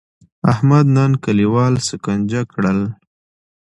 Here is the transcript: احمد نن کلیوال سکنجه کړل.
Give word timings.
احمد 0.51 0.85
نن 0.95 1.11
کلیوال 1.23 1.73
سکنجه 1.87 2.41
کړل. 2.53 2.79